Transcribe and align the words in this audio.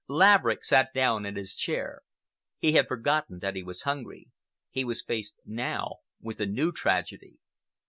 Laverick 0.07 0.63
sat 0.65 0.95
down 0.95 1.27
in 1.27 1.35
his 1.35 1.53
chair. 1.55 2.01
He 2.57 2.71
had 2.71 2.87
forgotten 2.87 3.37
that 3.37 3.55
he 3.55 3.61
was 3.61 3.83
hungry. 3.83 4.29
He 4.71 4.83
was 4.83 5.03
faced 5.03 5.35
now 5.45 5.97
with 6.19 6.39
a 6.41 6.47
new 6.47 6.71
tragedy. 6.71 7.37